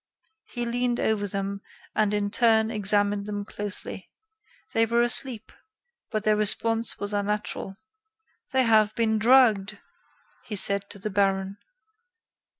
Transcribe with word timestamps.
He 0.49 0.65
leaned 0.65 0.99
over 0.99 1.27
them 1.27 1.61
and, 1.93 2.11
in 2.11 2.31
turn, 2.31 2.71
examined 2.71 3.27
them 3.27 3.45
closely. 3.45 4.09
They 4.73 4.87
were 4.87 5.03
asleep; 5.03 5.51
but 6.09 6.23
their 6.23 6.35
response 6.35 6.97
was 6.97 7.13
unnatural. 7.13 7.75
"They 8.51 8.63
have 8.63 8.95
been 8.95 9.19
drugged," 9.19 9.77
he 10.43 10.55
said 10.55 10.89
to 10.89 10.97
the 10.97 11.11
baron. 11.11 11.59